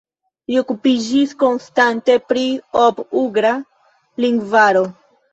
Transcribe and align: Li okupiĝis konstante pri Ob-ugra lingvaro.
Li 0.51 0.55
okupiĝis 0.59 1.33
konstante 1.43 2.15
pri 2.31 2.45
Ob-ugra 2.85 3.51
lingvaro. 4.25 4.83